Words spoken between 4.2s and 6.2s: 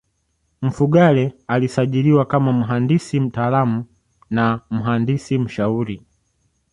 na mhandisi mshauri